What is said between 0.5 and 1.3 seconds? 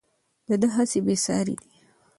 ده هڅې بې